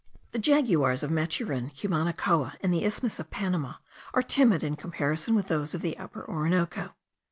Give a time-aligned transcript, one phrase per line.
[0.31, 3.73] The jaguars of Maturin, Cumanacoa, and the isthmus of Panama,
[4.15, 6.95] are timid in comparison of those of the Upper Orinoco.